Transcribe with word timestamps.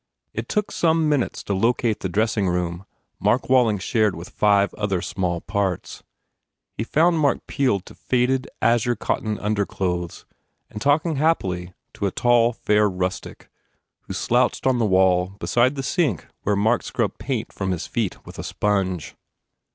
It 0.33 0.49
took 0.49 0.71
some 0.71 1.07
minutes 1.07 1.43
to 1.43 1.53
locate 1.53 1.99
the 1.99 2.09
dressing 2.09 2.47
room 2.49 2.85
Mark 3.19 3.49
Walling 3.49 3.77
shared 3.77 4.15
with 4.15 4.29
five 4.31 4.73
other 4.73 4.99
small 4.99 5.41
parts. 5.41 6.01
He 6.73 6.83
found 6.83 7.19
Mark 7.19 7.45
peeled 7.45 7.85
to 7.85 7.93
faded, 7.93 8.49
azure 8.63 8.95
cotton 8.95 9.37
underclothes 9.37 10.25
and 10.71 10.81
talking 10.81 11.17
happily 11.17 11.75
to 11.93 12.07
a 12.07 12.11
tall, 12.11 12.51
fair 12.51 12.89
rustic 12.89 13.47
who 14.07 14.13
slouched 14.13 14.65
on 14.65 14.79
the 14.79 14.85
wall 14.87 15.33
beside 15.39 15.75
the 15.75 15.83
sink 15.83 16.25
where 16.41 16.55
Mark 16.55 16.81
scrubbed 16.81 17.19
paint 17.19 17.53
from 17.53 17.69
his 17.69 17.85
feet 17.85 18.25
with 18.25 18.39
a 18.39 18.43
sponge. 18.43 19.13